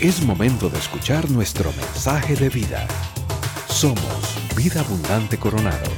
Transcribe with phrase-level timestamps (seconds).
[0.00, 2.88] Es momento de escuchar nuestro mensaje de vida.
[3.68, 4.00] Somos
[4.56, 5.90] Vida Abundante Coronado.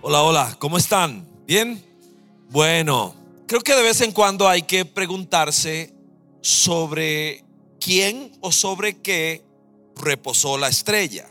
[0.00, 1.28] Hola, hola, ¿cómo están?
[1.46, 1.80] ¿Bien?
[2.48, 3.14] Bueno,
[3.46, 5.94] creo que de vez en cuando hay que preguntarse
[6.40, 7.44] sobre
[7.78, 9.44] quién o sobre qué
[9.94, 11.28] reposó la estrella.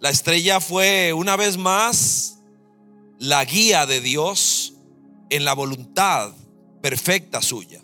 [0.00, 2.38] La estrella fue una vez más
[3.18, 4.72] la guía de Dios
[5.28, 6.32] en la voluntad
[6.80, 7.82] perfecta suya.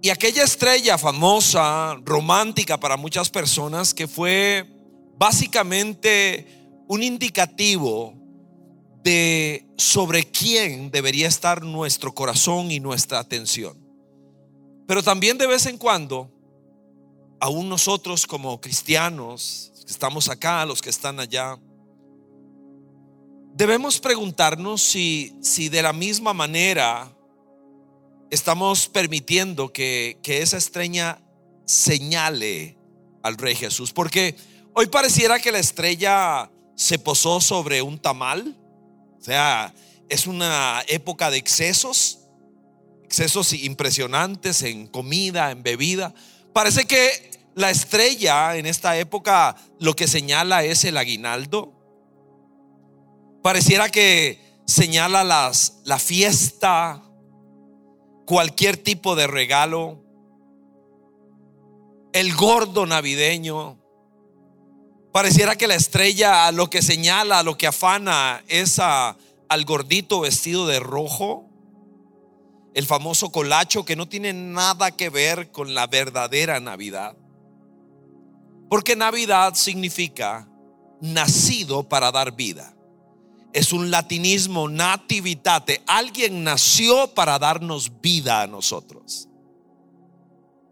[0.00, 4.64] Y aquella estrella famosa, romántica para muchas personas, que fue
[5.16, 6.46] básicamente
[6.86, 8.14] un indicativo
[9.02, 13.76] de sobre quién debería estar nuestro corazón y nuestra atención.
[14.86, 16.30] Pero también de vez en cuando,
[17.40, 21.58] aún nosotros como cristianos, que estamos acá, los que están allá,
[23.54, 27.12] debemos preguntarnos si, si de la misma manera
[28.30, 31.20] estamos permitiendo que, esa estrella
[31.64, 32.76] señale
[33.22, 33.92] al Rey Jesús.
[33.92, 34.36] Porque
[34.74, 38.56] hoy pareciera que la estrella se posó sobre un tamal.
[39.18, 39.74] O sea,
[40.08, 42.20] es una época de excesos,
[43.04, 46.14] excesos impresionantes en comida, en bebida.
[46.52, 51.74] Parece que la estrella en esta época lo que señala es el aguinaldo.
[53.42, 57.02] Pareciera que señala las, la fiesta,
[58.28, 60.04] cualquier tipo de regalo,
[62.12, 63.78] el gordo navideño.
[65.12, 70.78] Pareciera que la estrella lo que señala, lo que afana es al gordito vestido de
[70.78, 71.48] rojo,
[72.74, 77.16] el famoso colacho que no tiene nada que ver con la verdadera Navidad.
[78.68, 80.46] Porque Navidad significa
[81.00, 82.77] nacido para dar vida
[83.58, 85.82] es un latinismo nativitate.
[85.88, 89.28] Alguien nació para darnos vida a nosotros.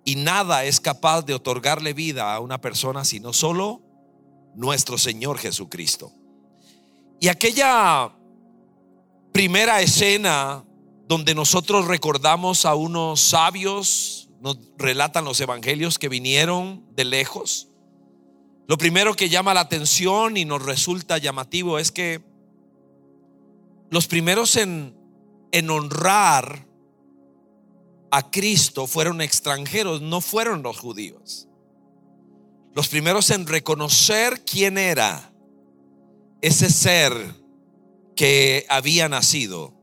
[0.05, 3.83] Y nada es capaz de otorgarle vida a una persona sino solo
[4.55, 6.13] nuestro Señor Jesucristo.
[7.19, 8.13] Y aquella
[9.33, 10.65] primera escena
[11.09, 17.69] donde nosotros recordamos a unos sabios, nos relatan los evangelios que vinieron de lejos.
[18.69, 22.36] Lo primero que llama la atención y nos resulta llamativo es que
[23.91, 24.97] los primeros en,
[25.53, 26.67] en honrar
[28.11, 31.49] a Cristo fueron extranjeros, no fueron los judíos.
[32.75, 35.33] Los primeros en reconocer quién era
[36.43, 37.13] ese ser
[38.15, 39.75] que había nacido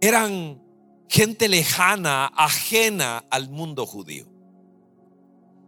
[0.00, 0.62] eran
[1.08, 4.26] gente lejana, ajena al mundo judío.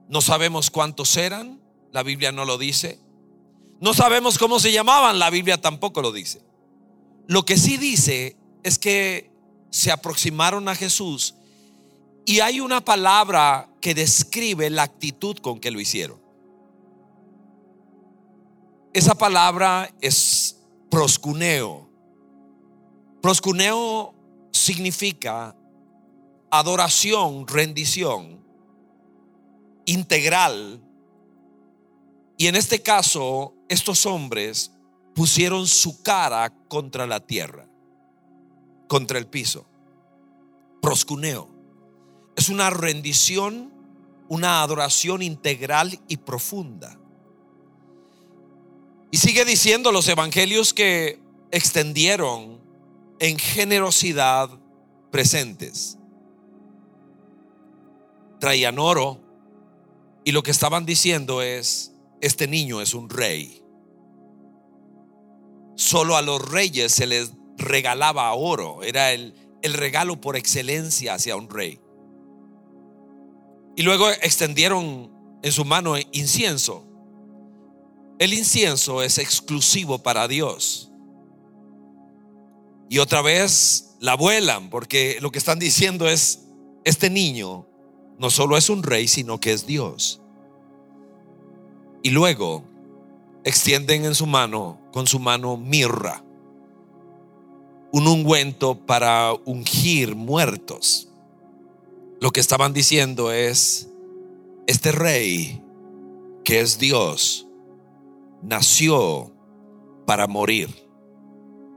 [0.08, 1.60] No sabemos cuántos eran,
[1.92, 3.00] la Biblia no lo dice.
[3.80, 6.42] No sabemos cómo se llamaban, la Biblia tampoco lo dice.
[7.30, 9.30] Lo que sí dice es que
[9.70, 11.36] se aproximaron a Jesús
[12.26, 16.20] y hay una palabra que describe la actitud con que lo hicieron.
[18.92, 20.56] Esa palabra es
[20.90, 21.88] proscuneo.
[23.22, 24.12] Proscuneo
[24.50, 25.54] significa
[26.50, 28.44] adoración, rendición
[29.84, 30.82] integral.
[32.36, 34.72] Y en este caso, estos hombres
[35.14, 37.68] pusieron su cara contra la tierra,
[38.88, 39.66] contra el piso.
[40.80, 41.48] Proscuneo.
[42.36, 43.72] Es una rendición,
[44.28, 46.98] una adoración integral y profunda.
[49.10, 51.20] Y sigue diciendo los evangelios que
[51.50, 52.60] extendieron
[53.18, 54.48] en generosidad
[55.10, 55.98] presentes.
[58.38, 59.20] Traían oro
[60.24, 63.62] y lo que estaban diciendo es, este niño es un rey.
[65.80, 68.82] Solo a los reyes se les regalaba oro.
[68.82, 69.32] Era el,
[69.62, 71.80] el regalo por excelencia hacia un rey.
[73.76, 75.10] Y luego extendieron
[75.42, 76.86] en su mano incienso.
[78.18, 80.92] El incienso es exclusivo para Dios.
[82.90, 86.40] Y otra vez la vuelan porque lo que están diciendo es,
[86.84, 87.66] este niño
[88.18, 90.20] no solo es un rey, sino que es Dios.
[92.02, 92.69] Y luego
[93.44, 96.24] extienden en su mano, con su mano, mirra,
[97.92, 101.08] un ungüento para ungir muertos.
[102.20, 103.88] Lo que estaban diciendo es,
[104.66, 105.62] este rey,
[106.44, 107.46] que es Dios,
[108.42, 109.32] nació
[110.06, 110.68] para morir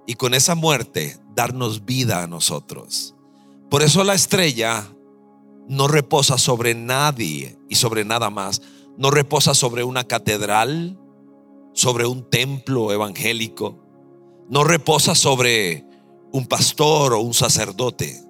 [0.05, 3.15] y con esa muerte darnos vida a nosotros.
[3.69, 4.93] Por eso la estrella
[5.67, 8.61] no reposa sobre nadie y sobre nada más.
[8.97, 10.99] No reposa sobre una catedral,
[11.73, 13.83] sobre un templo evangélico,
[14.49, 15.85] no reposa sobre
[16.31, 18.21] un pastor o un sacerdote.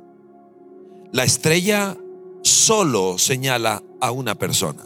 [1.12, 1.98] La estrella
[2.42, 4.84] solo señala a una persona,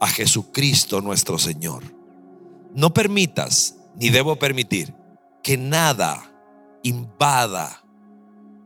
[0.00, 1.82] a Jesucristo nuestro Señor.
[2.74, 4.94] No permitas, ni debo permitir,
[5.42, 6.32] que nada
[6.82, 7.84] invada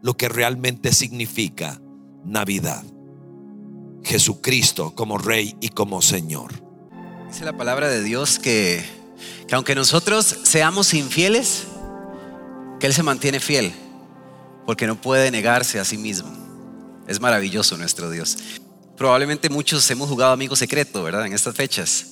[0.03, 1.81] lo que realmente significa
[2.25, 2.85] Navidad.
[4.03, 6.68] Jesucristo como Rey y como Señor.
[7.29, 8.83] Dice la palabra de Dios que,
[9.47, 11.65] que aunque nosotros seamos infieles,
[12.81, 13.75] que Él se mantiene fiel,
[14.65, 16.31] porque no puede negarse a sí mismo.
[17.07, 18.39] Es maravilloso nuestro Dios.
[18.97, 21.27] Probablemente muchos hemos jugado amigo secreto, ¿verdad?
[21.27, 22.07] En estas fechas.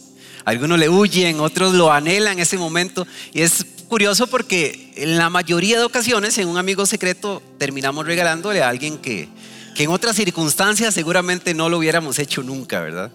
[0.45, 3.07] Algunos le huyen, otros lo anhelan en ese momento.
[3.33, 8.63] Y es curioso porque en la mayoría de ocasiones en un amigo secreto terminamos regalándole
[8.63, 9.31] a alguien que,
[9.75, 13.11] que en otras circunstancias seguramente no lo hubiéramos hecho nunca, ¿verdad?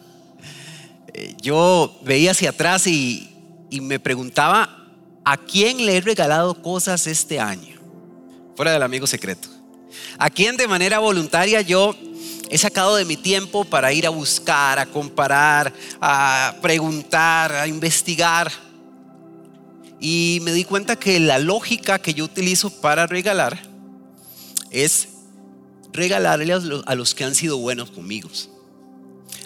[1.41, 3.29] Yo veía hacia atrás y,
[3.69, 4.87] y me preguntaba,
[5.23, 7.79] ¿a quién le he regalado cosas este año?
[8.55, 9.47] Fuera del amigo secreto.
[10.17, 11.95] ¿A quién de manera voluntaria yo
[12.49, 18.51] he sacado de mi tiempo para ir a buscar, a comparar, a preguntar, a investigar?
[19.99, 23.61] Y me di cuenta que la lógica que yo utilizo para regalar
[24.71, 25.09] es
[25.93, 26.53] regalarle
[26.85, 28.29] a los que han sido buenos conmigo.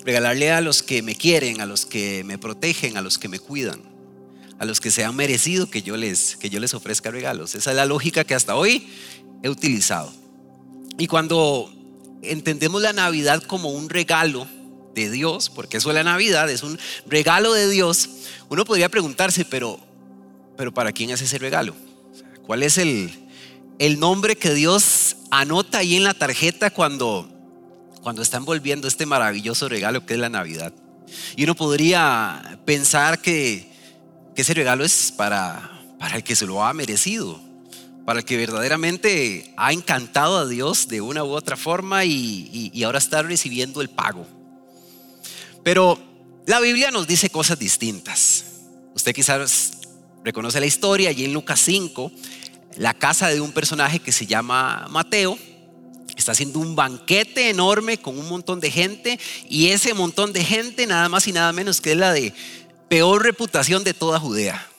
[0.06, 3.40] Regalarle a los que me quieren, a los que me protegen, a los que me
[3.40, 3.82] cuidan,
[4.60, 7.56] a los que se han merecido que yo les, que yo les ofrezca regalos.
[7.56, 8.88] Esa es la lógica que hasta hoy
[9.42, 10.14] he utilizado.
[10.98, 11.74] Y cuando
[12.22, 14.48] entendemos la Navidad como un regalo
[14.94, 18.10] de Dios, porque eso es la Navidad, es un regalo de Dios,
[18.50, 19.80] uno podría preguntarse, pero,
[20.56, 21.76] pero ¿para quién es ese regalo?
[22.46, 23.12] ¿Cuál es el,
[23.80, 27.30] el nombre que Dios anota ahí en la tarjeta cuando,
[28.06, 30.72] cuando está envolviendo este maravilloso regalo que es la Navidad.
[31.36, 33.68] Y uno podría pensar que,
[34.36, 37.42] ese regalo es para, para el que se lo ha merecido,
[38.06, 42.84] para el que verdaderamente ha encantado a Dios de una u otra forma y, y
[42.84, 44.28] ahora está recibiendo el pago.
[45.64, 45.98] Pero
[46.46, 48.46] la Biblia nos dice cosas distintas.
[48.94, 49.80] Usted quizás
[50.24, 52.12] reconoce la historia allí en Lucas 5
[52.78, 55.40] la casa de un personaje que se llama Mateo.
[56.16, 59.20] Está haciendo un banquete enorme con un montón de gente
[59.50, 62.34] y ese montón de gente nada más y nada menos que es la de
[62.88, 64.70] peor reputación de toda Judea.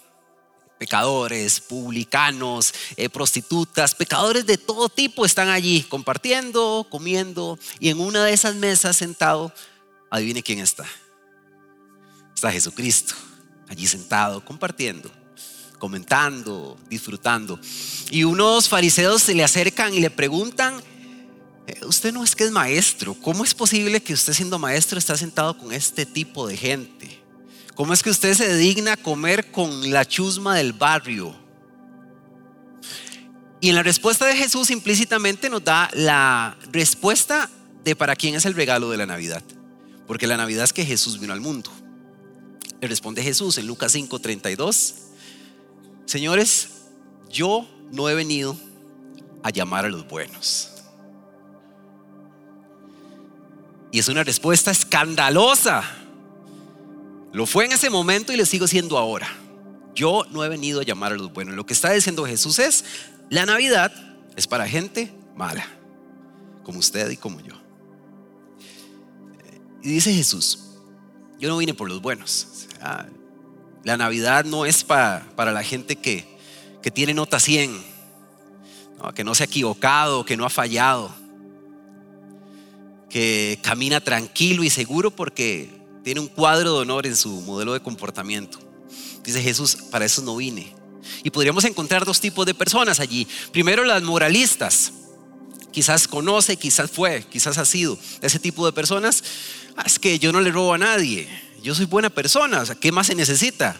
[0.78, 8.24] Pecadores, publicanos, eh, prostitutas, pecadores de todo tipo están allí compartiendo, comiendo y en una
[8.24, 9.52] de esas mesas sentado,
[10.10, 10.84] adivine quién está.
[12.34, 13.14] Está Jesucristo
[13.68, 15.10] allí sentado compartiendo
[15.78, 17.60] comentando, disfrutando.
[18.10, 20.82] Y unos fariseos se le acercan y le preguntan,
[21.86, 25.56] usted no es que es maestro, ¿cómo es posible que usted siendo maestro está sentado
[25.58, 27.20] con este tipo de gente?
[27.74, 31.34] ¿Cómo es que usted se digna comer con la chusma del barrio?
[33.60, 37.50] Y en la respuesta de Jesús implícitamente nos da la respuesta
[37.84, 39.42] de para quién es el regalo de la Navidad.
[40.06, 41.70] Porque la Navidad es que Jesús vino al mundo.
[42.80, 44.94] Le responde Jesús en Lucas 5:32.
[46.04, 46.68] Señores,
[47.30, 48.56] yo no he venido
[49.42, 50.75] a llamar a los buenos.
[53.96, 55.82] Y es una respuesta escandalosa.
[57.32, 59.26] Lo fue en ese momento y lo sigo siendo ahora.
[59.94, 61.54] Yo no he venido a llamar a los buenos.
[61.56, 62.84] Lo que está diciendo Jesús es,
[63.30, 63.90] la Navidad
[64.36, 65.66] es para gente mala,
[66.62, 67.54] como usted y como yo.
[69.82, 70.58] Y dice Jesús,
[71.38, 72.68] yo no vine por los buenos.
[73.82, 76.36] La Navidad no es para, para la gente que,
[76.82, 77.82] que tiene nota 100,
[79.14, 81.14] que no se ha equivocado, que no ha fallado,
[83.08, 85.70] que camina tranquilo y seguro porque
[86.04, 88.58] tiene un cuadro de honor en su modelo de comportamiento.
[89.24, 90.74] Dice Jesús, para eso no vine.
[91.22, 93.26] Y podríamos encontrar dos tipos de personas allí.
[93.52, 94.92] Primero las moralistas.
[95.72, 99.22] Quizás conoce, quizás fue, quizás ha sido ese tipo de personas.
[99.76, 101.28] Ah, es que yo no le robo a nadie
[101.66, 103.76] yo soy buena persona, ¿qué más se necesita?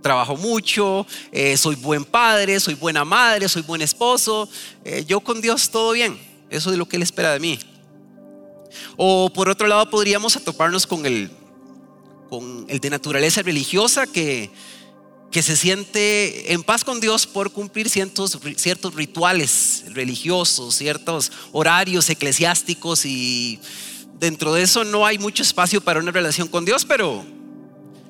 [0.00, 4.48] Trabajo mucho, eh, soy buen padre, soy buena madre, soy buen esposo,
[4.82, 7.58] eh, yo con Dios todo bien, eso es lo que Él espera de mí.
[8.96, 11.30] O por otro lado podríamos atoparnos con el,
[12.28, 14.50] con el de naturaleza religiosa que,
[15.30, 22.08] que se siente en paz con Dios por cumplir ciertos, ciertos rituales religiosos, ciertos horarios
[22.08, 23.60] eclesiásticos y
[24.18, 27.24] dentro de eso no hay mucho espacio para una relación con Dios, pero,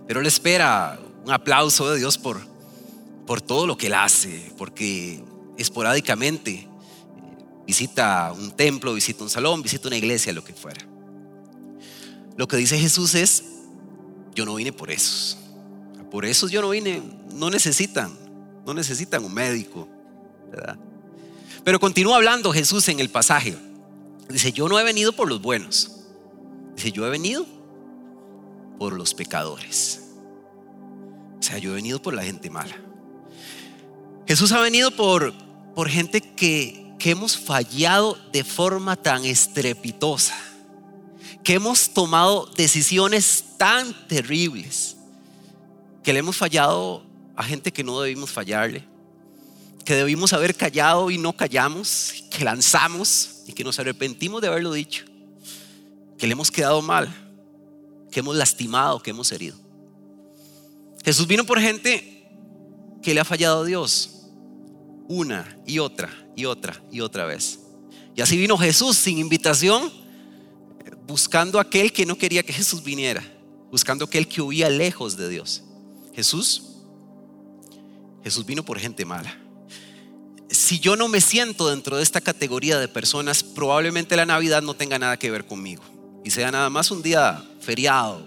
[0.06, 2.40] pero Él espera un aplauso de Dios por,
[3.26, 5.22] por todo lo que Él hace, porque
[5.56, 6.67] esporádicamente
[7.68, 10.80] visita un templo, visita un salón, visita una iglesia, lo que fuera.
[12.34, 13.44] Lo que dice Jesús es,
[14.34, 15.36] yo no vine por esos.
[16.10, 17.02] Por esos yo no vine,
[17.34, 18.16] no necesitan,
[18.64, 19.86] no necesitan un médico,
[20.50, 20.78] ¿verdad?
[21.62, 23.54] Pero continúa hablando Jesús en el pasaje.
[24.30, 25.90] Dice, yo no he venido por los buenos.
[26.74, 27.44] Dice, yo he venido
[28.78, 30.04] por los pecadores.
[31.38, 32.76] O sea, yo he venido por la gente mala.
[34.26, 35.34] Jesús ha venido por,
[35.74, 40.36] por gente que, que hemos fallado de forma tan estrepitosa,
[41.44, 44.96] que hemos tomado decisiones tan terribles,
[46.02, 47.04] que le hemos fallado
[47.36, 48.84] a gente que no debimos fallarle,
[49.84, 54.72] que debimos haber callado y no callamos, que lanzamos y que nos arrepentimos de haberlo
[54.72, 55.04] dicho,
[56.18, 57.08] que le hemos quedado mal,
[58.10, 59.56] que hemos lastimado, que hemos herido.
[61.04, 62.28] Jesús vino por gente
[63.02, 64.26] que le ha fallado a Dios
[65.08, 67.58] una y otra y otra y otra vez.
[68.14, 69.92] Y así vino Jesús sin invitación,
[71.04, 73.24] buscando aquel que no quería que Jesús viniera,
[73.72, 75.64] buscando aquel que huía lejos de Dios.
[76.14, 76.62] Jesús,
[78.22, 79.36] Jesús vino por gente mala.
[80.48, 84.74] Si yo no me siento dentro de esta categoría de personas, probablemente la Navidad no
[84.74, 85.82] tenga nada que ver conmigo
[86.24, 88.24] y sea nada más un día feriado,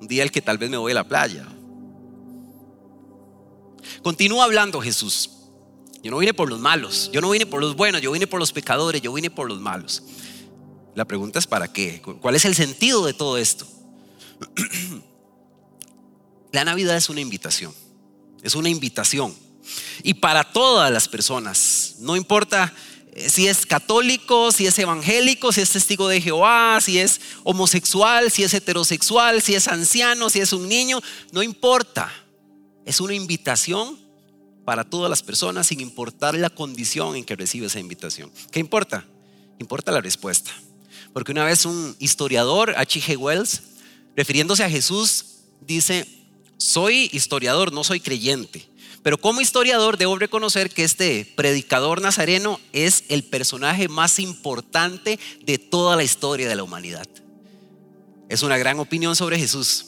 [0.00, 1.46] un día el que tal vez me voy a la playa.
[4.02, 5.30] Continúa hablando Jesús.
[6.02, 8.40] Yo no vine por los malos, yo no vine por los buenos, yo vine por
[8.40, 10.02] los pecadores, yo vine por los malos.
[10.94, 12.02] La pregunta es ¿para qué?
[12.20, 13.66] ¿Cuál es el sentido de todo esto?
[16.52, 17.72] La Navidad es una invitación,
[18.42, 19.34] es una invitación.
[20.02, 22.74] Y para todas las personas, no importa
[23.12, 28.30] eh, si es católico, si es evangélico, si es testigo de Jehová, si es homosexual,
[28.30, 32.12] si es heterosexual, si es anciano, si es un niño, no importa.
[32.84, 34.01] Es una invitación
[34.64, 38.30] para todas las personas sin importar la condición en que recibe esa invitación.
[38.50, 39.04] ¿Qué importa?
[39.58, 40.52] Importa la respuesta.
[41.12, 43.16] Porque una vez un historiador, H.G.
[43.18, 43.62] Wells,
[44.16, 45.24] refiriéndose a Jesús,
[45.60, 46.06] dice,
[46.56, 48.68] soy historiador, no soy creyente.
[49.02, 55.58] Pero como historiador debo reconocer que este predicador nazareno es el personaje más importante de
[55.58, 57.08] toda la historia de la humanidad.
[58.28, 59.86] Es una gran opinión sobre Jesús,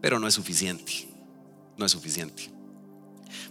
[0.00, 1.08] pero no es suficiente.
[1.76, 2.53] No es suficiente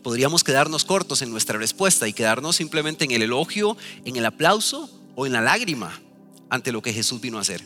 [0.03, 4.89] podríamos quedarnos cortos en nuestra respuesta y quedarnos simplemente en el elogio, en el aplauso
[5.15, 5.99] o en la lágrima
[6.49, 7.65] ante lo que Jesús vino a hacer.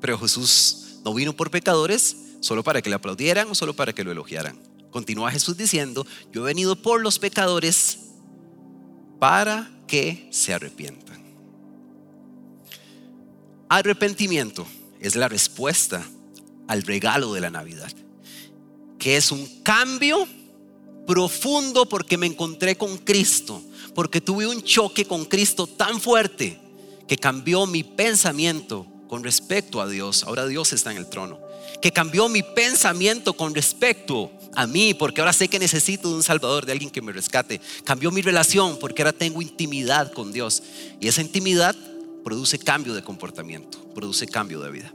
[0.00, 4.02] Pero Jesús no vino por pecadores solo para que le aplaudieran o solo para que
[4.02, 4.58] lo elogiaran.
[4.90, 7.98] Continúa Jesús diciendo, yo he venido por los pecadores
[9.18, 11.22] para que se arrepientan.
[13.68, 14.66] Arrepentimiento
[15.00, 16.06] es la respuesta
[16.68, 17.92] al regalo de la Navidad,
[18.98, 20.26] que es un cambio
[21.06, 23.62] profundo porque me encontré con Cristo,
[23.94, 26.58] porque tuve un choque con Cristo tan fuerte
[27.06, 30.24] que cambió mi pensamiento con respecto a Dios.
[30.24, 31.38] Ahora Dios está en el trono.
[31.80, 36.22] Que cambió mi pensamiento con respecto a mí, porque ahora sé que necesito de un
[36.22, 37.60] Salvador, de alguien que me rescate.
[37.84, 40.62] Cambió mi relación porque ahora tengo intimidad con Dios.
[41.00, 41.76] Y esa intimidad
[42.24, 44.94] produce cambio de comportamiento, produce cambio de vida.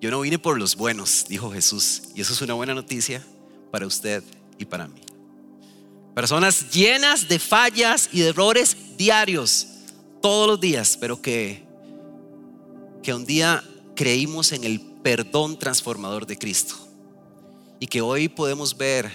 [0.00, 2.02] Yo no vine por los buenos, dijo Jesús.
[2.14, 3.24] Y eso es una buena noticia
[3.70, 4.22] para usted
[4.58, 5.00] y para mí.
[6.14, 9.66] Personas llenas de fallas y de errores diarios,
[10.20, 11.64] todos los días, pero que,
[13.02, 13.62] que un día
[13.94, 16.74] creímos en el perdón transformador de Cristo.
[17.80, 19.10] Y que hoy podemos ver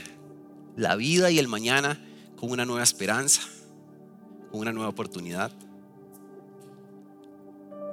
[0.75, 2.01] la vida y el mañana
[2.37, 3.41] con una nueva esperanza,
[4.51, 5.51] con una nueva oportunidad,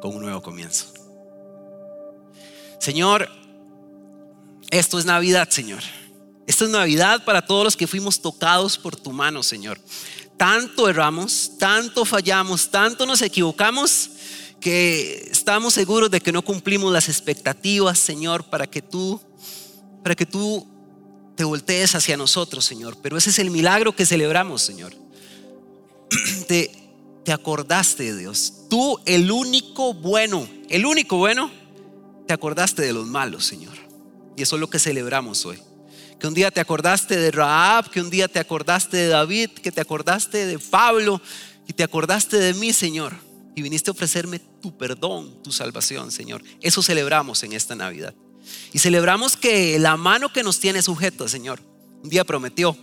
[0.00, 0.99] con un nuevo comienzo.
[2.80, 3.28] Señor,
[4.70, 5.82] esto es Navidad, Señor.
[6.46, 9.78] Esto es Navidad para todos los que fuimos tocados por tu mano, Señor.
[10.38, 14.10] Tanto erramos, tanto fallamos, tanto nos equivocamos
[14.60, 19.20] que estamos seguros de que no cumplimos las expectativas, Señor, para que tú
[20.02, 20.66] para que tú
[21.36, 22.96] te voltees hacia nosotros, Señor.
[23.02, 24.94] Pero ese es el milagro que celebramos, Señor.
[26.48, 26.72] Te,
[27.24, 28.54] te acordaste de Dios.
[28.70, 31.50] Tú, el único bueno, el único bueno,
[32.30, 33.76] te acordaste de los malos, Señor.
[34.36, 35.58] Y eso es lo que celebramos hoy.
[36.20, 39.72] Que un día te acordaste de Raab, que un día te acordaste de David, que
[39.72, 41.20] te acordaste de Pablo
[41.66, 43.16] y te acordaste de mí, Señor.
[43.56, 46.44] Y viniste a ofrecerme tu perdón, tu salvación, Señor.
[46.60, 48.14] Eso celebramos en esta Navidad.
[48.72, 51.60] Y celebramos que la mano que nos tiene sujeto, Señor,
[52.00, 52.78] un día prometió,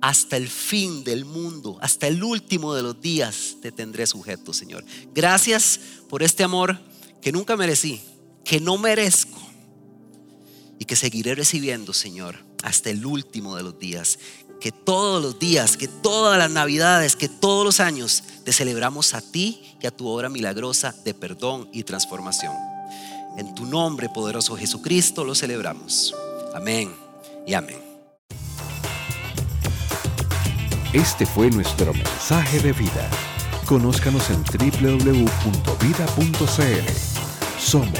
[0.00, 4.84] hasta el fin del mundo, hasta el último de los días te tendré sujeto, Señor.
[5.14, 5.78] Gracias
[6.08, 6.80] por este amor
[7.22, 8.00] que nunca merecí,
[8.48, 9.38] que no merezco
[10.78, 14.18] y que seguiré recibiendo, Señor, hasta el último de los días.
[14.58, 19.20] Que todos los días, que todas las navidades, que todos los años te celebramos a
[19.20, 22.54] ti y a tu obra milagrosa de perdón y transformación.
[23.36, 26.14] En tu nombre, poderoso Jesucristo, lo celebramos.
[26.54, 26.90] Amén
[27.46, 27.82] y amén.
[30.94, 33.10] Este fue nuestro mensaje de vida.
[33.66, 35.18] Conózcanos en www.vida.cl.
[37.58, 37.90] Somos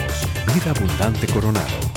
[0.55, 1.88] Vida Abundante Coronado.